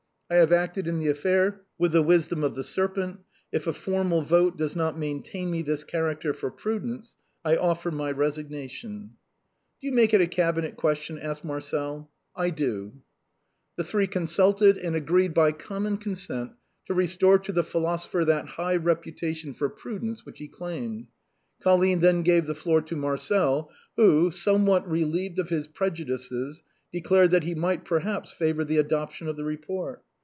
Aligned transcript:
I 0.27 0.35
have 0.35 0.53
acted 0.53 0.87
in 0.87 0.99
the 0.99 1.09
affair 1.09 1.63
with 1.77 1.91
the 1.91 2.01
wisdom 2.01 2.41
of 2.41 2.55
the 2.55 2.63
serpent; 2.63 3.19
if 3.51 3.67
a 3.67 3.73
formal 3.73 4.21
vote 4.21 4.57
does 4.57 4.77
not 4.77 4.97
maintain 4.97 5.51
me 5.51 5.61
this 5.61 5.83
character 5.83 6.33
for 6.33 6.49
prudence, 6.49 7.17
I 7.43 7.57
offer 7.57 7.91
my 7.91 8.11
resignation."" 8.11 8.99
Do 9.81 9.87
you 9.87 9.91
make 9.93 10.13
it 10.13 10.21
a 10.21 10.27
cabinet 10.27 10.77
question?" 10.77 11.19
said 11.21 11.43
Marcel." 11.43 12.09
I 12.37 12.49
do." 12.49 13.01
142 13.75 13.75
THE 13.75 14.15
BOHEMIANS 14.15 14.31
OF 14.31 14.37
THE 14.37 14.43
LATIN 14.45 14.53
QUARTER. 14.53 14.69
The 14.69 14.77
three 14.77 14.77
consulted, 14.77 14.77
and 14.87 14.95
agreed 14.95 15.33
by 15.33 15.51
common 15.51 15.97
consent 15.97 16.51
to 16.85 16.93
restore 16.93 17.37
to 17.39 17.51
the 17.51 17.63
philosopher 17.65 18.23
that 18.23 18.47
high 18.55 18.77
reputation 18.77 19.53
for 19.53 19.67
prudence 19.67 20.25
which 20.25 20.37
he 20.39 20.47
claimed. 20.47 21.07
Colline 21.61 21.99
then 21.99 22.21
gave 22.23 22.45
the 22.45 22.55
floor 22.55 22.81
to 22.83 22.95
Marcel, 22.95 23.69
who, 23.97 24.31
somewhat 24.31 24.89
relieved 24.89 25.39
of 25.39 25.49
his 25.49 25.67
prejudices, 25.67 26.63
declared 26.93 27.31
that 27.31 27.43
he 27.43 27.53
might 27.53 27.83
perhaps 27.83 28.31
favor 28.31 28.63
the 28.63 28.77
adoption 28.77 29.27
of 29.27 29.35
the 29.35 29.43
report. 29.43 30.01